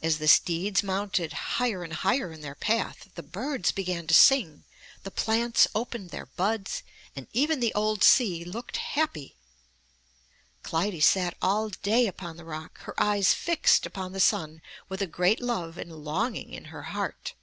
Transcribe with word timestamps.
As 0.00 0.18
the 0.18 0.28
steeds 0.28 0.84
mounted 0.84 1.32
higher 1.32 1.82
and 1.82 1.92
higher 1.92 2.30
in 2.30 2.40
their 2.40 2.54
path, 2.54 3.08
the 3.16 3.22
birds 3.24 3.72
began 3.72 4.06
to 4.06 4.14
sing, 4.14 4.62
the 5.02 5.10
plants 5.10 5.66
opened 5.74 6.10
their 6.10 6.26
buds, 6.26 6.84
and 7.16 7.26
even 7.32 7.58
the 7.58 7.74
old 7.74 8.04
sea 8.04 8.44
looked 8.44 8.76
happy. 8.76 9.34
Clytie 10.62 11.02
sat 11.02 11.36
all 11.42 11.70
day 11.70 12.06
upon 12.06 12.36
the 12.36 12.44
rock, 12.44 12.78
her 12.82 12.94
eyes 13.02 13.34
fixed 13.34 13.86
upon 13.86 14.12
the 14.12 14.20
sun 14.20 14.62
with 14.88 15.02
a 15.02 15.06
great 15.08 15.40
love 15.40 15.78
and 15.78 15.92
longing 16.04 16.52
in 16.52 16.66
her 16.66 16.82
heart. 16.94 17.34